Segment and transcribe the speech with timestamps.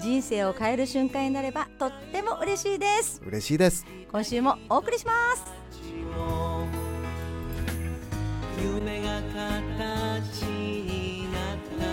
[0.00, 3.22] 人生を変える瞬間になればとっても嬉しいです。
[3.26, 3.86] 嬉しいです。
[4.10, 5.44] 今週もお送りします。
[8.62, 11.84] 夢が形になった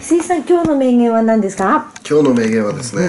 [0.00, 1.92] 水さん今日の名言は何ですか？
[2.08, 3.08] 今日の名言はですね、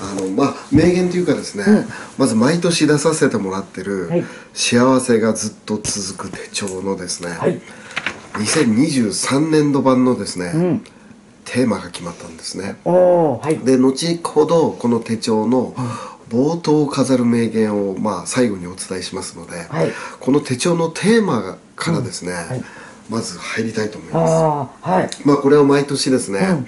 [0.00, 1.86] あのまあ名言というかですね、
[2.16, 4.24] まず毎年出させてもらってる、はい。
[4.54, 7.60] 幸せがずっと続く手帳のですね、はい。
[8.34, 10.80] 2023年度版のですね、
[11.48, 12.76] テーマが決まったんですね。
[12.84, 13.58] はい。
[13.64, 15.74] で後ほどこの手帳の
[16.28, 19.90] 冒頭を飾る名言をまあ最後にお伝えしますので、はい。
[20.20, 22.62] この手帳のテーマからですね、はい。
[23.08, 24.86] まず入りたいと思います。
[24.86, 25.10] はい。
[25.24, 26.66] まあこれを毎年ですね、うん。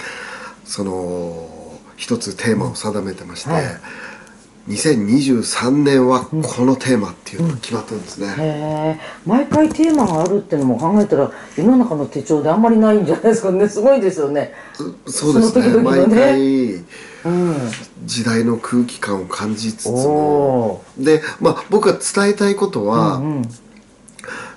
[0.64, 3.62] その一つテーマを定めてまして、はい
[4.68, 13.68] 2023年はこのテーマっていうのが決まったんですね、へえ毎回テーマがあるってのも考えたら世の中の手帳であんまりないんじゃないですかね。
[13.68, 14.52] すごいですよね。
[15.06, 15.76] そうですね。
[15.76, 15.82] ね。
[15.82, 16.74] 毎回
[17.24, 17.56] うん
[18.04, 23.42] 時代の空気感を感じつつおもおでまあ僕が伝えたいことは、うんうん。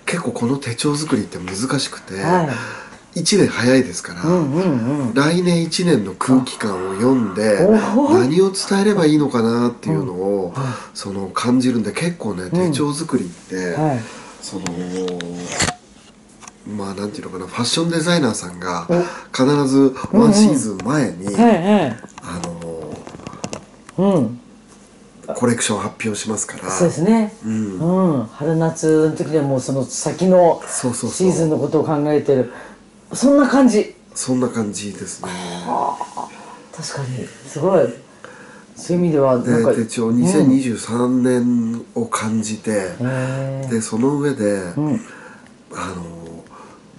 [0.06, 2.50] 結構この手帳作りって難しくて、は
[3.16, 5.14] 1年早いですから、いうんうんうん。
[5.14, 7.59] 来年1年の空気感を読んで
[8.11, 10.64] 何を伝えればいいのかなっていうのを、はい。
[10.94, 14.00] その感じるんで結構ね手帳作りって、はい。
[14.41, 14.64] その
[16.75, 18.94] まあなんていうのかなファッションデザイナーさんがお。
[19.31, 22.41] 必ずワンシーズン前に、はいはいあ
[23.97, 24.39] のうん。
[25.28, 26.69] コレクション発表しますから。
[26.69, 27.34] そうですね。
[27.45, 28.17] うん。
[28.17, 28.25] うん。
[28.25, 31.30] 春夏の時でもうその先のそうそうそう。
[31.30, 32.45] シーズンのことを考えてる。
[32.45, 32.51] そ
[33.31, 33.96] んな感じ。
[34.16, 35.29] そんな感じですね。
[36.75, 37.28] 確かに。
[37.47, 37.88] すごい。
[38.75, 45.01] そういう意味ではなんかで手帳2023年を感じて、へでその上で、えうん。
[45.75, 46.24] あの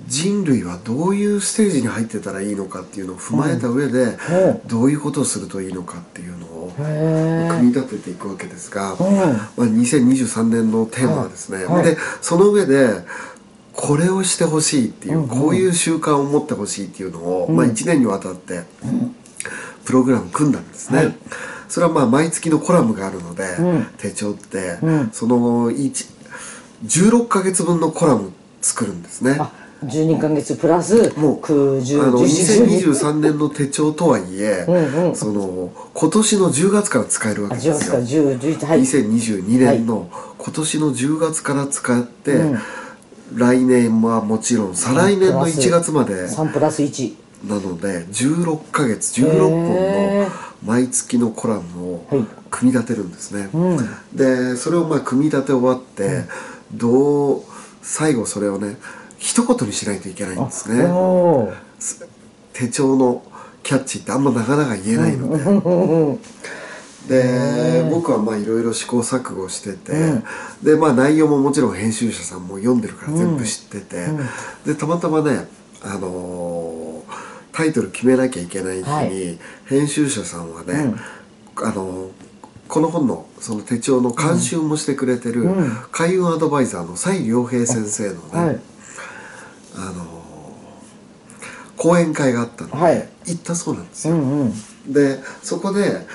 [0.06, 4.10] 人類はどういうステージに入ってたらいいのかっていうのを踏まえた上で、う
[4.64, 4.68] ん。
[4.68, 8.98] どういうことをするといいのかっていうのを組み立てていくわけですが、うん。
[8.98, 11.84] まあ、2023年のテーマはですね、はいはい。
[11.84, 12.90] でその上で
[13.74, 15.28] これをしてほしいっていう、うんうん。
[15.28, 17.56] こういう習慣を持ってほしいっていうのを、うん。
[17.56, 18.62] まあ、1年にわたって
[19.84, 20.98] プログラム組んだんですね。
[20.98, 21.14] はい。
[21.68, 23.86] それはまあ毎月のコラムがあるので、うん。
[23.98, 25.10] 手帳って、うん。
[25.12, 26.14] その1
[26.84, 29.36] 16ヶ月分のコラム作るんですね。
[29.38, 29.50] あ
[29.84, 35.16] 12ヶ月プラスもう9、10、あの11、12 2023年の手帳とはいえ、うんうん。
[35.16, 37.74] その今年の10月から使えるわあ10けですよ。
[37.74, 38.02] 月から。
[38.02, 38.80] 10、11はい。
[38.80, 40.08] 2022年の
[40.38, 42.58] 今年の10月から使って、うん
[43.32, 47.14] 来年はもちろん再来年の1月まで3プラス1
[47.48, 49.68] なので16ヶ月16本
[50.24, 50.30] の
[50.64, 52.24] 毎月のコラムをはい
[52.54, 53.48] 組み立てるんですね。
[53.52, 53.78] うん
[54.14, 56.22] でそれをまあ組み立て終わって、
[56.72, 57.42] どう
[57.82, 58.76] 最後それをね
[59.18, 60.84] 一言にしないといけないんですね。
[62.52, 63.24] 手帳の
[63.64, 66.18] キャッチってあんまなかなか言えないので。
[67.08, 70.24] うんうんうんで僕はまあいろいろ試行錯誤してて、うん。
[70.62, 74.26] でまあ内容ももちろん編集者さんも読んでるから全部知ってて、うん。
[74.64, 75.46] でたまたまね
[75.82, 79.38] あのータイトル決めなきゃいけない日に、はい。
[79.66, 80.94] 編集者さんはね、
[81.56, 82.10] あのー
[82.66, 85.76] この本のその手帳の監修もしてくれてる、うん。
[85.92, 88.60] 開運アドバイザーの蔡良平先生のね、はい。
[89.76, 90.14] あのー
[91.76, 92.70] 講演会があったの。
[92.70, 93.08] で、はい。
[93.26, 94.14] 行ったそうなんですよ。
[94.14, 94.52] うんうん。
[94.92, 96.06] でそこでへ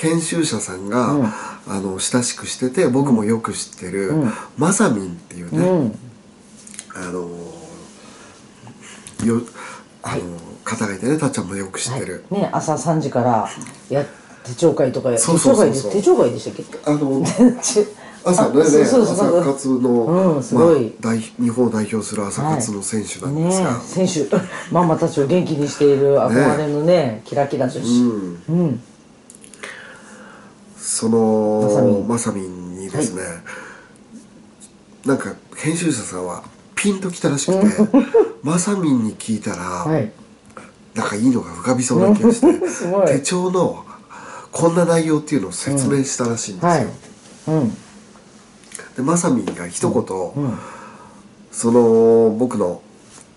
[0.00, 1.32] 編集者さんが、うん。
[1.70, 4.32] あの親しくしてて僕もよく知ってる、うん。
[4.56, 5.98] マサミンっていうね、うん。
[6.94, 7.28] あの
[9.26, 9.42] よ
[10.02, 10.22] あの、
[10.64, 13.48] 方がいてねたっちゃんもよく知ってる、はい、ね朝3時から
[13.90, 14.04] や
[14.44, 15.92] 手帳会とかやそうそうそうそう。
[15.92, 16.90] 手帳会でしたっけ？
[16.90, 17.22] あの
[17.60, 17.86] ち
[18.24, 20.94] 朝ね朝活の、うんすごい。
[21.00, 24.36] まあ、代日本を代表する朝活の選手なんですねが、え選手。
[24.72, 27.86] ママたちを元気にしている憧れのねキラキラ女子。
[27.86, 28.82] うん、うん
[30.88, 33.22] そのマサミンマサミンにですね、
[35.04, 36.42] なんか編集者さんは
[36.74, 38.08] ピンときたらしくて
[38.42, 40.10] マサミンに聞いたら、はい。
[40.94, 42.58] なんかいいのが浮かびそうな気がして
[43.12, 43.84] 手帳の
[44.50, 46.86] こんな内容っていうのを説明したらしいんですよ、はい。
[47.48, 47.70] うん。
[48.96, 50.58] でまさみんが一言、うん。
[51.52, 52.80] その僕の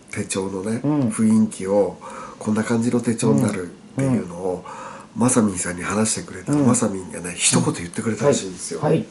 [0.10, 1.00] 手帳のね、うん。
[1.10, 1.98] 雰囲気を
[2.40, 4.66] こんな感じの手帳になるっていうのを、
[5.16, 9.06] まさみんさんに話してくれたら、まさみんがね一言言ってくれたらしいんですよ、はいはい。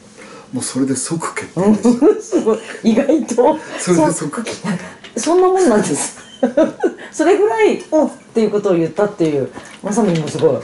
[0.53, 1.53] もうそれで即決。
[1.53, 2.59] 定でした、 すごい。
[2.83, 3.57] 意外と。
[3.79, 4.61] それで即決。
[4.61, 6.17] 定そんなもんなんです。
[7.11, 9.49] それぐらいおっていうことを言ったっていう
[9.83, 10.57] まさみもすごい。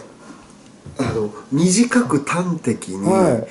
[0.99, 3.47] あの短く端的にはい。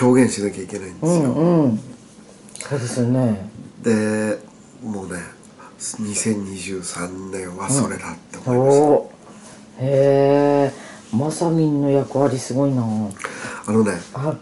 [0.00, 1.80] 表現しなきゃいけないんですよ、うんうん。
[2.58, 3.48] そうですよね。
[3.82, 4.40] で
[4.82, 5.20] もうね
[5.78, 9.10] 2023年はそれだって思いました、お
[9.78, 10.72] へえ
[11.12, 12.82] まさみんの役割すごいな。
[12.82, 14.34] あのねあ。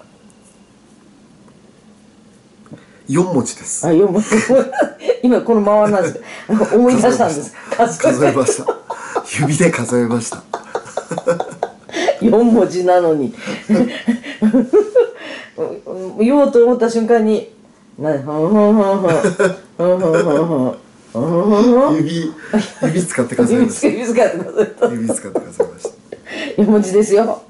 [3.08, 3.86] 4文字です。
[3.86, 4.20] あ読む
[5.22, 6.20] 今このままなんです。
[6.74, 7.54] 思い出したんです。
[7.98, 8.66] 数えました。
[9.40, 10.42] 指で数えました。
[12.20, 13.34] 4文字なのに。
[16.18, 17.54] 言おうと思った瞬間に
[21.96, 22.32] 指
[22.82, 23.88] 指使って数え指ました。
[23.88, 26.03] 指使って数えました
[26.56, 27.42] 4文字ですよ。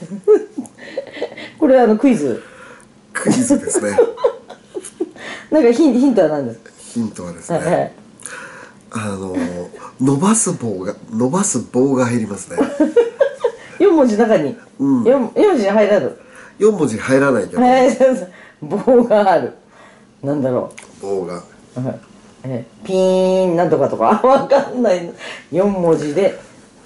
[1.58, 2.42] これあのクイズ。
[3.12, 3.98] クイズですね。
[5.50, 6.70] なんかヒンヒントは何ですか？
[6.78, 7.98] ヒントはですはいはねい。
[8.90, 9.36] あの
[10.00, 12.56] 伸ばす棒が伸ばす棒が入りますね。
[13.80, 15.04] 4文字の中に、うん。
[15.04, 16.18] 四四文字に入らる
[16.58, 17.96] 4文字入らないけど、はい
[18.60, 19.52] 棒がある。
[20.22, 20.70] なんだろ
[21.00, 21.42] 棒が。
[21.76, 22.00] う、はい。
[22.44, 24.20] えピーンなんとかとか？
[24.24, 25.10] わかんない。
[25.52, 26.38] 4文字で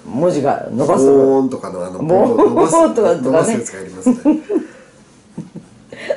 [0.05, 1.05] 文字が伸ばす。
[1.05, 4.17] ボーンとかのあの棒を伸ばすとか伸ばすやつがありますね。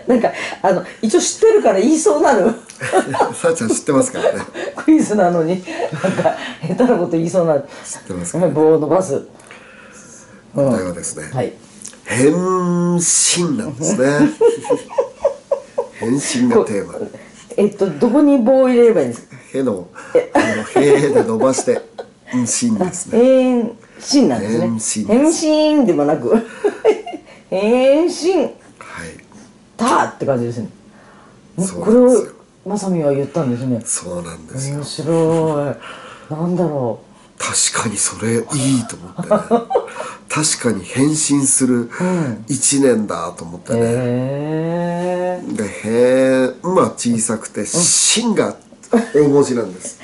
[0.08, 2.52] なんかあの一応知ってるから言いそうなの。
[3.34, 4.40] さあちゃん知ってますからね。
[4.84, 5.62] クイズなのに。
[6.02, 6.36] なんか
[6.66, 8.38] 下手なこと言いそうなる知ってますか？
[8.40, 9.26] ら、ね、棒を伸ばす、うん
[10.54, 11.52] 答えはですね、はい。
[12.04, 14.30] 変身なんですね。
[16.00, 16.94] 変身がテーマ。
[17.56, 19.36] えっとどこに棒を入れればいいんですか？
[19.54, 19.86] への
[20.34, 20.38] あ
[20.76, 21.80] のへで伸ばして
[22.26, 23.18] 変身ですね。
[23.18, 23.76] 変
[24.22, 24.48] 身なんで
[24.80, 25.06] すね。
[25.06, 26.36] 変身変身でもなく。
[27.48, 28.52] 変身はい。
[29.76, 30.68] たって感じですね。
[31.56, 32.26] これを
[32.66, 33.80] まさみは言ったんですね。
[33.84, 34.76] そうなんですよ。
[34.76, 35.76] 面白
[36.30, 36.34] い。
[36.34, 37.00] なんだろ
[37.38, 38.42] 確かにそれいい
[38.88, 39.62] と思ってね。
[40.28, 41.90] 確かに変身する
[42.48, 48.56] 一年だと思ってうね、へえで「へー」まあ小さくて「しん」が
[49.14, 50.00] 大文字なんです。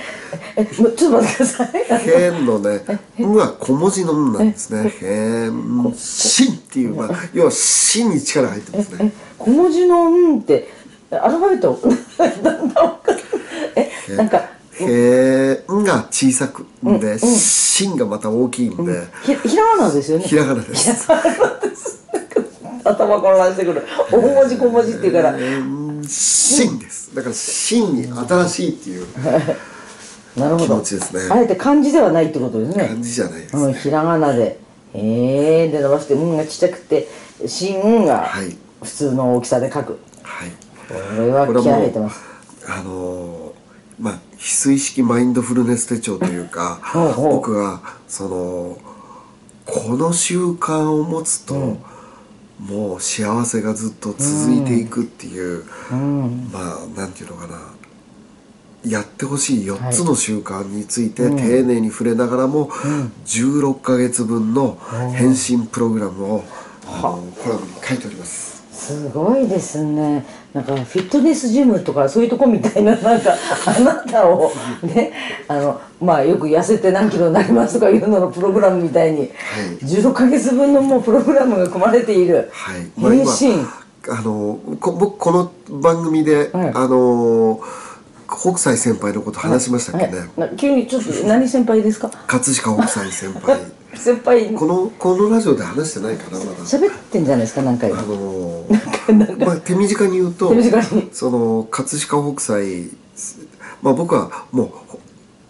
[0.56, 2.84] えちょっと待ってください「へん」のね
[3.18, 8.96] 「ん」は小文字の「ん」なんですね「へんしん」っていう、まあ、要は「しん」に力入ってますね。
[9.00, 10.70] え小文字の「ん」って
[11.10, 11.80] アルファベット
[13.76, 14.42] えなんか
[14.80, 19.02] 「へん」が小さくで「しん」がまた大きいんで。
[19.22, 20.24] ひひらがなですよね。
[20.24, 21.08] ひらがなです。
[22.84, 23.82] 頭混乱してくる。
[24.10, 25.34] 大文字小文字っていうから
[26.06, 29.18] 「しん」ですだから「しん」に新しいっていう気
[30.40, 30.76] なるほど。
[30.76, 31.20] 持ちですね。
[31.30, 32.86] あえて漢字ではないってことですね。
[32.86, 34.58] 感じじゃないですうん、ひらがなで
[34.94, 37.08] 「えー」で伸ばして「うん」がちっちゃくて
[37.46, 38.56] 「しん」がはい。
[38.82, 39.98] 普通の大きさで書く。
[40.22, 40.50] はい。
[40.88, 42.20] これは気合入ってます。
[42.66, 43.62] あのー
[44.00, 46.80] まあ翡翠式マインドフルネス手帳というか
[47.16, 48.76] 僕がその
[49.64, 51.76] この習慣を持つと、
[52.68, 56.50] もう幸せがずっと続いていくっていう、うん。
[56.52, 57.58] まあなんていうのかな。
[58.84, 62.68] やってほしい4つの習慣について丁寧に触れながらも、
[63.26, 64.76] 16ヶ月分の
[65.16, 66.44] 返信プログラムを、
[66.86, 68.51] あのコラムに書いております。
[68.72, 70.24] すごいですね。
[70.54, 73.34] なんかフィットネスジムとかそういうとこみたいななんか
[73.66, 74.50] あなたを
[74.82, 75.12] ね
[75.46, 79.30] あのまあよく痩せて何キロになりますとかいうののプログラムみたいに、
[79.82, 82.90] 16ヶ月分のもうプログラムが組まれている、はい、
[84.08, 86.70] あのこ僕この番組で、はい。
[86.74, 87.60] あの
[88.36, 92.10] 北斎先輩のこと話しましたっけね、はい、な急にちょっと何先輩ですか？
[92.26, 93.60] 葛飾北斎先輩。
[93.94, 94.50] 先輩。
[94.54, 96.50] このこのラジオで話してないかなまだ。
[96.64, 98.64] 喋ってんじゃないですか何回あも
[99.08, 101.10] のまあ手短に言うと手短に。
[101.12, 102.90] その葛飾北斎
[103.82, 104.98] まあ僕はもうほ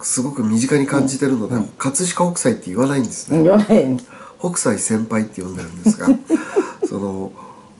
[0.00, 3.96] すごく身近に感じてるので、葛飾北斎って言わないんですね、言わない。
[4.40, 6.08] 北斎先輩って呼んでるんですが
[6.88, 7.30] その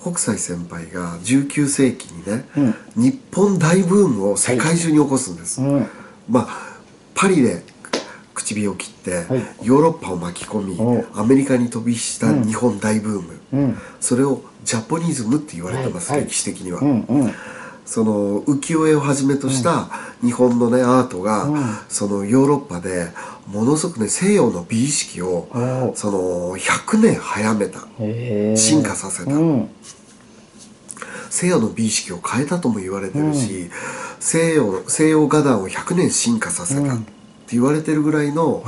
[0.02, 2.44] 北斎先輩が19世紀にね、
[2.96, 5.86] 日本大ブームを世界中に起こすんです、うん。
[6.28, 6.48] まあ
[7.14, 7.62] パリで
[8.34, 9.42] 口火を切って、はい。
[9.62, 13.78] ヨーロッパを巻き込みおアメリカに飛び火した日本大ブーム、うん。
[14.00, 16.20] それをジャポニズムって言われてます、はい。
[16.20, 16.28] はい。
[16.28, 17.04] 歴史的には、うん。
[17.08, 17.32] うん。
[17.84, 19.88] その浮世絵をはじめとした
[20.22, 21.48] 日本のねアートが、
[21.88, 23.08] そのヨーロッパで
[23.46, 27.80] ものすごくね西洋の美意識をおその100年早めた
[28.56, 29.68] 進化させた、うん。
[31.30, 33.70] 西洋の美意識を変えたとも言われてるし、
[34.20, 36.98] 西洋西洋画壇を100年進化させた
[37.52, 38.64] って言われてるぐらいの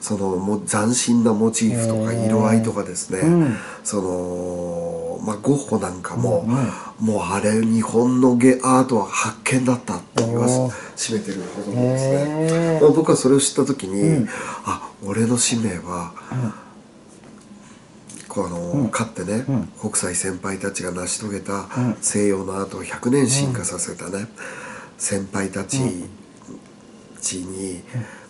[0.00, 3.22] そのもう斬新なモチーフとか色合いとかですね、
[3.82, 6.46] そのまあゴッホなんかも、
[7.00, 10.46] もうあれ日本のゲアートは発見だったって言わ
[10.96, 14.28] しめてるほどなんですね、まあ、僕はそれを知った時に、
[14.66, 16.54] あ俺の使命は、あ
[18.50, 19.46] の、かってね、
[19.80, 21.68] 国際先輩たちが成し遂げた
[22.02, 24.28] 西洋のアートを100年進化させたね、
[24.98, 26.06] 先輩たちに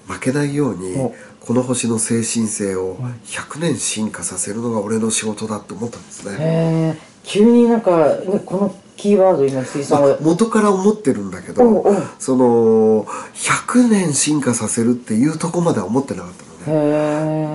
[0.06, 0.94] 負けないように、
[1.40, 6.98] この星の精神性を100年進化させるのが俺の仕事だって思ったんですね。
[7.22, 11.84] 急になんかねこのキーワード今水さんが、元から思ってるんだけど、
[12.18, 16.32] その100年進化させるっていうとこまでは思ってなかっ
[16.64, 16.76] たの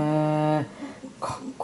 [0.06, 0.11] ね。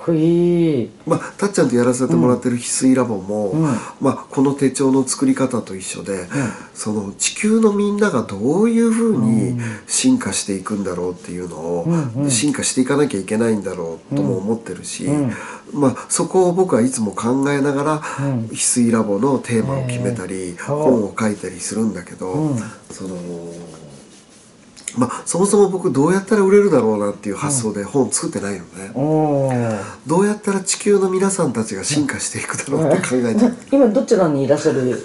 [0.08, 0.90] こいい。
[1.06, 3.54] まあ、たっちゃんとやらせてもらってる翡翠ラボも、
[4.00, 6.28] まあ、この手帳の作り方と一緒で、
[6.74, 11.88] その地球のみんながどういうふうに進化していくんだろうっていうのを、
[12.30, 15.08] 進化していかなきゃいけないんだろうとも思ってるし、
[15.74, 22.56] まあ、そこを僕はいつも考えながら、翡翠ラボのテーマを決めたり、本を書いたりするんだけど、
[22.92, 23.18] その。
[24.98, 29.80] まあ、そもそも僕どうやったら売れるだろうなっていう発想で本作ってないのね、おー。
[30.08, 33.46] どうやったら地球の皆さんたちが進化していくだろうって考えて。
[33.46, 35.04] る 今どちらにいらっしゃる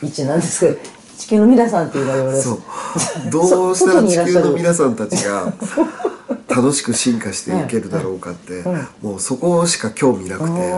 [0.00, 0.80] 位置なんですか
[1.18, 3.30] 地球の皆さんっていうのは言われます そう。
[3.30, 5.52] どうしたら地球の皆さんたちが
[6.48, 8.62] 楽しく進化していけるだろうかって
[9.02, 10.74] もうそこしか興味なくて。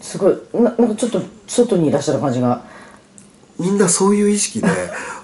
[0.00, 0.38] すごい。
[0.54, 2.62] ななんかちょっと外にいらっしゃる感じが。
[3.58, 4.68] みんなそういう意識で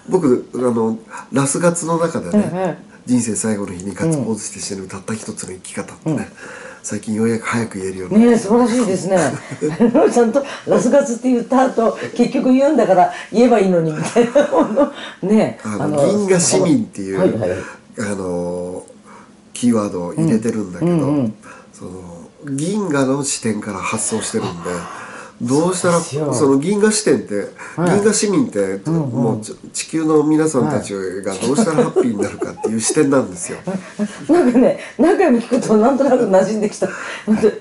[0.09, 0.99] 僕あの
[1.33, 6.29] ラスガツの中でね人生最後の日にガッツポーズして死ぬたった一つの生き方ってね
[6.83, 9.19] 最近ようやく早く言えるようになねえ素晴らしいですね。
[10.13, 14.93] ちゃんとラスガツって言った後結局言うんだから言えばいいのにみたいなもの。
[15.23, 17.51] ねえあの銀河市民っていう、はいはい
[18.01, 18.87] あの
[19.53, 21.29] キーワードを入れてるんだけど、
[21.73, 24.71] その銀河の視点から発想してるんで。
[25.41, 27.91] どうしたらその銀河視点って、はい。
[27.95, 33.59] 銀河市民って、もうち地球の皆さんたちがどうしたらハッピーになるかっていう視点なんですよ。
[34.29, 36.89] なんかね何回も聞くとなんとなく馴染んできた。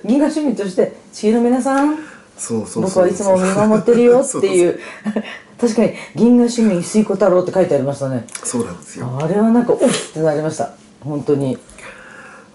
[0.03, 1.97] 銀河市民として地球の皆さん
[2.37, 2.83] そうそうそう。
[2.83, 4.79] 僕はいつも見守ってるよっていう。
[5.59, 8.25] 確かに銀河市民水子太郎って書いてありましたね。
[8.43, 9.19] そうなんですよ。
[9.21, 10.71] あれはなんかおっってなりました。
[11.01, 11.57] 本当に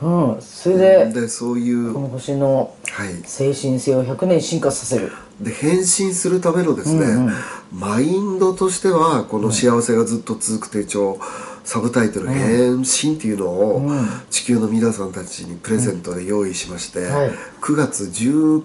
[0.03, 0.43] うん。
[0.43, 0.77] それ
[1.13, 3.15] ででそういうこの星のはい。
[3.25, 5.13] 精神性を100年進化させる。
[5.41, 7.33] で変身するためのですね、
[7.73, 11.19] マインドとしてはこの「幸せがずっと続く手帳」
[11.65, 13.83] サブタイトル「変身」っていうのを
[14.31, 17.31] 地球の皆さんたちにプレゼントで用意しまして、はい。
[17.61, 18.63] 9月17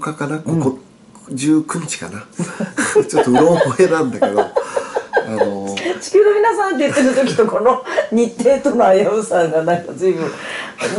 [0.00, 0.38] 日かな？
[0.38, 0.78] ここ、
[1.30, 2.26] 19日かな？
[3.08, 4.40] ちょっとうろ覚えなんだけど
[5.28, 10.30] あの地球の皆さんって言ってる時とこの日程との危うさがなんか随分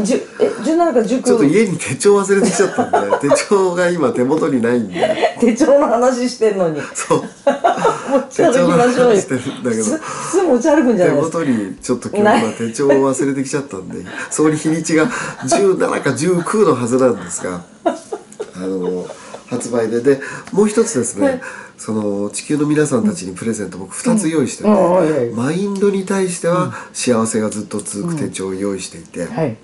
[0.03, 5.37] じゅえ17か19ちょっと家に手帳忘れてきちゃったんで 手帳が今手元にないんで。
[5.39, 6.81] 手帳の話してんのに。
[6.93, 7.19] そう。
[7.19, 9.21] 持ち歩きましょうよ。
[9.21, 9.83] 手帳の話してるんだけど。
[9.83, 11.39] 普通持ち歩くんじゃ手ないですか。
[11.39, 19.05] 元にちょっと今日は手帳を忘れてきちゃったんでそこに日にちが17か19のはずなんですがあの
[19.49, 20.01] 発売で。
[20.01, 21.41] でもう一つですね
[21.77, 24.75] その地球の皆さんたちにプレゼント僕2つ用意してて、うん。
[24.75, 25.29] うんはいはい。
[25.31, 29.57] マインドに対しては幸せがずっと続く手帳を用意していて、はい。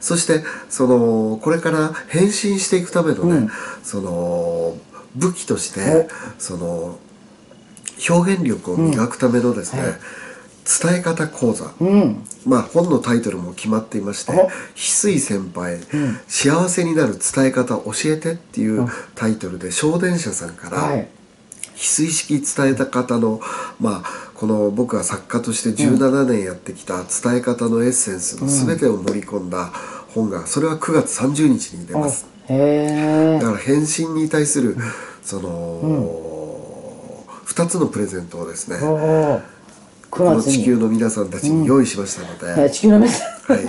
[0.00, 3.48] そしてそのこれから変身していくためのね、
[3.82, 4.76] その
[5.14, 6.98] 武器としてその
[8.08, 9.82] 表現力を磨くためのですね、
[10.64, 12.24] 伝え方講座、うん。
[12.46, 14.34] まあ本のタイトルも決まっていましてお
[14.74, 15.78] 「翡翠先輩、
[16.26, 21.08] 幸せになる伝え方教えて」っていうタイトルで小電車さんから、はい。
[21.76, 23.40] 翡翠式伝えた方の
[23.80, 29.72] まあこの僕が作家として17年やってきた伝え方のエッセンスの全てを盛り込んだ
[30.14, 32.26] 本がそれは9月30日に出ます。
[32.48, 34.76] だから返信に対する
[35.22, 39.53] その2つのプレゼントをですねおお9
[40.14, 43.34] この地球の皆さんたちに用意しましたので、はい地球の皆さん。
[43.44, 43.66] はい、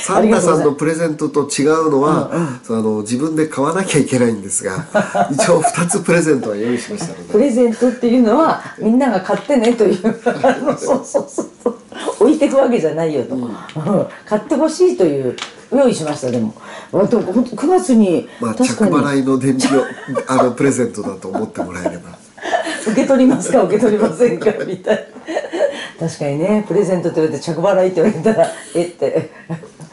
[0.00, 4.86] サンタさんのプレゼントと違うのは、そのあの自分で買わなきゃいけないんですが
[5.30, 7.32] 一応2つプレゼントは用意しましたので。
[7.32, 9.96] プレゼントっていうのはみんなが買ってねという
[10.78, 11.74] そうそうそうそう。
[12.20, 13.56] 置いていくわけじゃないよと、うん。
[14.26, 15.36] 買ってほしいという
[15.70, 16.30] 用意しました。
[16.30, 16.54] でも
[16.92, 19.76] あでもほんと9月にまあ着払いの伝票
[20.26, 22.22] あのプレゼントだと思ってもらえれば。
[22.86, 25.41] 受け取りますか受け取りませんかみたいな
[26.02, 29.30] 確かにねプレゼントって言われて着払いって言われたらえって。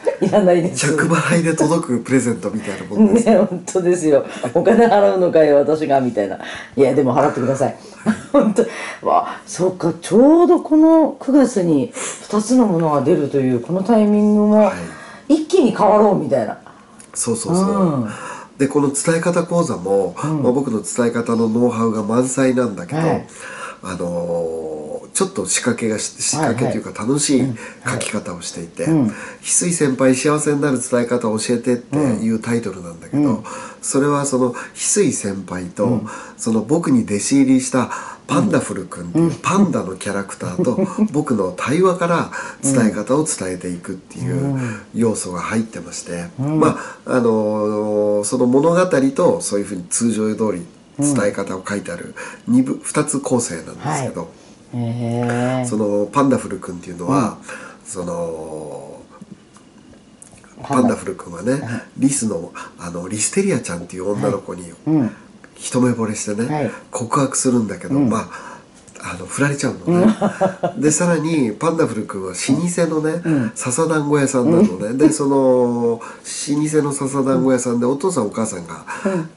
[0.20, 0.96] いらないです。
[0.96, 4.24] 着払いで届くプレゼントみたいなもんです、 ね本当ですよ。
[4.54, 6.38] お金払うのかよ私がみたいな。
[6.76, 7.76] いやでも払ってください。
[8.32, 9.06] 本当。
[9.06, 14.72] わそうかちょうどこの9月に2つのものが出るというこのタイミングもは
[15.28, 16.58] 一気に変わろうみたいな。
[17.14, 18.08] そうそうそう、うん。
[18.58, 23.26] でこの伝え方講座も、まあ、僕の伝え方のノウハウが満載なんだけど、はい
[23.82, 24.80] あのー
[25.12, 27.42] ちょっと仕掛けがし仕掛けというか楽しい
[27.84, 33.42] 書き方をしていて「翡翠先輩幸せになる伝え方を教えて」っていうタイトルなんだけど、
[33.82, 36.02] それはその翡翠先輩と、
[36.36, 37.90] その僕に弟子入りした
[38.28, 40.78] パンダフル君っていうパンダのキャラクターと
[41.12, 42.30] 僕の対話から
[42.62, 44.58] 伝え方を伝えていくっていう
[44.94, 50.64] 要素が入ってまして、まああのーその物語とそういうふうに通常通り
[51.00, 52.14] 伝え方を書いてある
[52.48, 54.30] 2, 部2つ構成なんですけど、
[54.74, 57.38] へえそのパンダフル君っていうのは、
[57.84, 59.02] その
[60.62, 60.94] パンダ。
[60.94, 61.60] フル君はね、
[61.96, 65.10] リスのあのリステリアちゃんっていう女の子にうん。
[65.56, 66.70] 一目惚れしてね、はい。
[66.90, 68.49] 告白するんだけど、まあ
[69.02, 70.14] あの振られちゃうのね、
[70.78, 78.84] でさらにパンダフル君は老舗のね、笹団子屋さんなのね、でその老舗の笹団子屋さんでお父さんお母さんが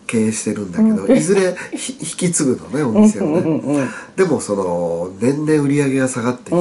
[0.05, 6.57] 経営してるんだけど、いずれひ引き継ぐのねお店をね、でもその年々売り上げが下がってき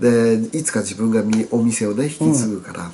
[0.00, 2.90] て、でいつか自分がみお店をね引き継ぐから、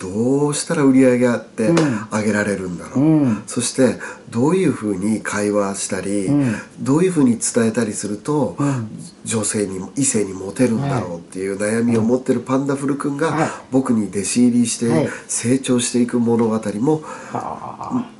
[0.00, 1.68] どうしたら売り上げあって
[2.10, 3.96] 上げられるんだろう、そして
[4.30, 6.30] どういうふうに会話したり、
[6.80, 8.56] どういうふうに伝えたりすると、
[9.24, 13.48] 女性に異性にモテるんだろうっていう悩みを持ってるパンダフル君が、はい。
[13.70, 15.08] 僕に弟子入りしてはい。
[15.28, 17.02] 成長していく物語も、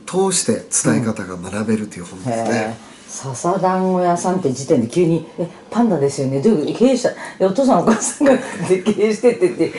[0.04, 2.90] 通して伝え方が学べるという本ですね。
[3.10, 6.40] 笹団子屋さんって時点で急に「えパンダですよね。
[6.40, 7.10] どういう経営者
[7.40, 9.72] えお父さんお母さんが経営してって」って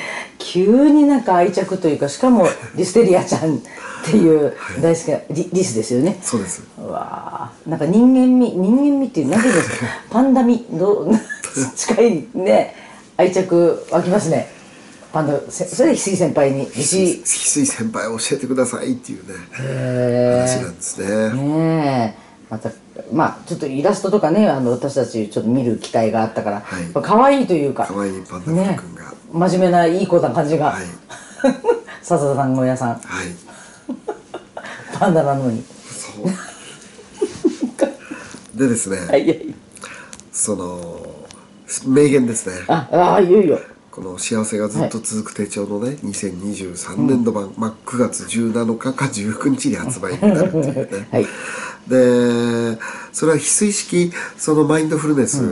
[0.51, 3.59] 急になんか愛着というかしかも リステリアちゃんっ
[4.03, 6.17] ていう大好きなリリスですよね。
[6.21, 6.61] そうです。
[6.77, 9.85] うわーなんか人間味人間味っていう何ていうんですか？
[10.11, 10.65] パンダ味。
[10.71, 11.11] どう？
[11.75, 12.75] 近いね。
[13.17, 14.49] 愛着湧きますね。
[15.13, 17.65] パンダせそれで翡翠先輩に翡弟翠。
[17.65, 21.29] 先輩教えてくださいっていうねへ話なんですね。
[21.33, 22.31] ねえ。
[22.49, 22.69] また
[23.13, 26.83] まあちょっとイラストとかねあの私たちちょっと見る機会があったから、はい。
[27.03, 27.87] 可愛いというか。
[27.93, 28.63] 可愛いパンダ君が。
[28.71, 28.77] ね
[29.31, 30.85] 真面目ないい子な感じが、はい。
[32.01, 32.95] 笹団子屋さん。
[32.95, 33.27] はい。
[34.97, 35.63] パンダなのに。
[35.89, 36.25] そう。
[38.57, 39.07] でですね、はい。
[39.07, 39.55] はい
[40.31, 41.11] その
[41.85, 42.55] 名言ですね。
[42.67, 43.59] ああいよいよ。
[43.91, 51.27] この「幸せがずっと続く手帳」のね2023年度版、まあ、9月17日か19日に発売になるっていうね、 はい。
[51.87, 52.79] で
[53.11, 55.47] それは翡翠式そのマインドフルネスっ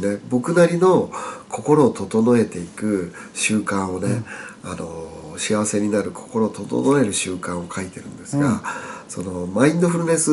[0.00, 1.10] ていうね、僕なりの
[1.48, 4.24] 心を整えていく習慣をね、
[4.64, 8.62] あの幸せになる心を整える習慣を書いてるんですが、
[9.08, 10.30] そのマインドフルネス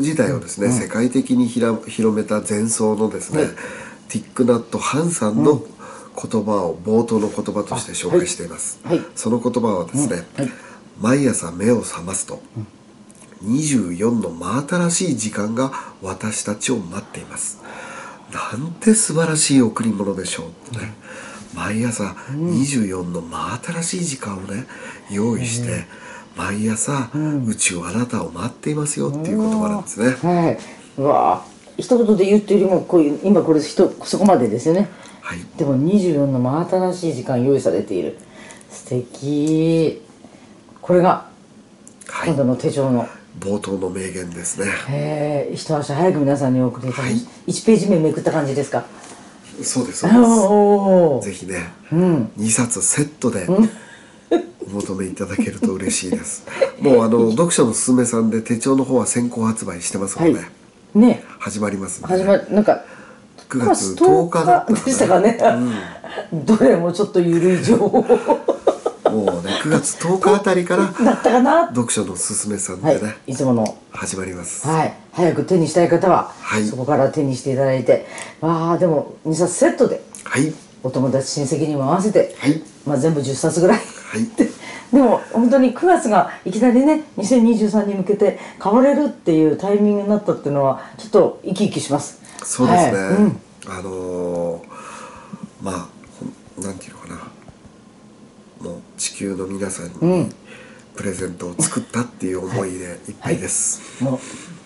[0.00, 3.50] 自体をですね、世界的にひら広めた前奏のですね、はい。
[4.08, 9.00] ティックナット・ハンさんの言葉を冒頭の言葉として紹介しています、はい。
[9.14, 10.50] その言葉はですね、はい。
[11.00, 12.40] 毎朝目を覚ますと、
[13.44, 17.60] 24の真新しい時間が私たちを待っています
[18.32, 20.94] なんて素晴らしい贈り物でしょうね、
[21.54, 24.66] 毎朝24の真新しい時間をね
[25.10, 25.84] 用意して、
[26.36, 27.10] 毎朝、
[27.46, 30.58] 宇宙はあなたを待っていますよっていう言葉なんですね、はい。
[30.98, 31.44] うわあ、
[31.78, 34.88] 一言で言うっていうよりも、こういう、今これ人、そこまでですよね。
[35.20, 38.18] はいでも24の真新しい時間用意されている。
[38.70, 40.00] 素敵。
[40.80, 41.28] これが、
[42.06, 43.08] はい今度の手帳の。
[43.38, 48.84] 冒頭の名言ですねへえ、一足早く皆さんにお送りいただきはい1ページ目めくった感じですか？
[49.62, 51.40] そうですそうです。
[51.40, 52.30] ぜひね、うん。
[52.38, 53.46] 2冊セットで
[54.66, 56.44] お求めいただけると嬉しいです
[56.80, 60.98] もうあの読書のすすめさんで手帳の方は先行発売してますので、はい。
[60.98, 62.84] ね、始まりますので始まなんか。
[63.48, 65.38] 9月10日だったのでしたかね。
[66.32, 68.04] どれもちょっと緩い情報
[69.16, 71.68] もうね9月10日あたりからだったかな？
[71.68, 73.14] 読書のすすめさんはいでね、。
[73.26, 73.78] いつもの。
[73.90, 74.66] 始まります。
[74.68, 76.64] はい、早く手にしたい方は、はい。
[76.64, 78.06] そこから手にしていただいて。
[78.42, 80.52] ああでも2冊セットではい。
[80.82, 82.62] お友達親戚にも合わせて、はい。
[82.86, 84.26] まあ、全部10冊ぐらい、はい。
[84.36, 84.48] で
[84.92, 92.20] でも本当に9月がいきなりね2023に向けて変われるっていうタイミングになったっていうのはちょっと生き生きします。
[92.44, 93.14] そうですね、はい。
[93.14, 93.40] うん。
[93.66, 94.60] あのー
[95.62, 96.95] まあなんていう
[98.60, 100.30] もう地球の皆さんに
[100.94, 103.12] プレゼントを作ったっていう思いでい。
[103.12, 104.02] っぱいです。
[104.02, 104.18] も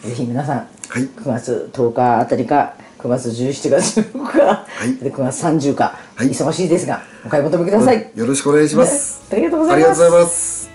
[0.05, 0.65] うぜひ皆さんは
[0.99, 1.03] い。
[1.03, 4.97] 9月10日あたりか9月17月14日、い。
[5.03, 6.29] で9月30日、はい。
[6.29, 9.39] 忙しいですがお買い求めください、よろしくお願いします、ね。
[9.39, 10.01] ありがとうごあざいます。
[10.01, 10.71] りがとうございます。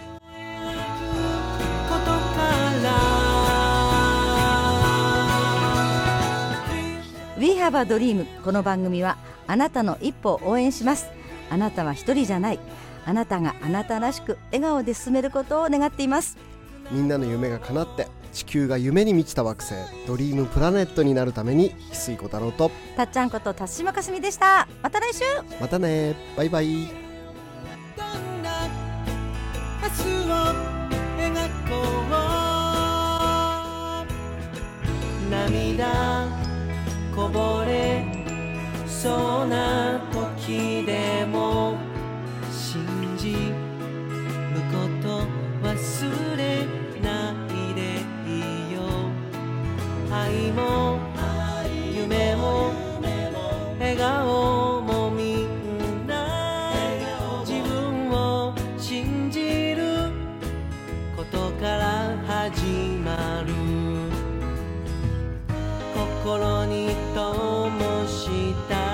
[1.87, 2.11] ことか
[2.83, 2.91] ら
[7.39, 11.07] We have a dream この番組はあなたの一歩を応援します。
[11.51, 12.59] あなたは一人じゃない
[13.05, 16.37] あなたがあなたらしく笑顔で進めることを願っています。
[16.91, 19.75] みんなの夢が叶って地球が夢に満ちた惑星
[20.07, 22.69] ドリームプラネットになるために翡翠小太郎と。
[22.97, 24.67] たっちゃんこと田島かすみでした。
[24.83, 25.23] また来週。
[25.59, 26.15] またね。
[26.35, 26.87] バイバイ。
[27.95, 28.67] どんな
[29.81, 30.33] 明日を
[31.17, 31.33] 描
[31.69, 31.95] こう。
[35.29, 36.27] 涙
[37.15, 38.03] こぼれ
[38.87, 41.77] そうな時でも
[50.55, 50.99] も
[51.93, 52.71] 夢も
[53.77, 56.71] 笑顔もみんな
[57.45, 60.09] 自分を信じる
[61.15, 62.63] ことから始
[63.03, 63.53] まる。
[66.25, 67.69] 心に灯
[68.07, 68.84] した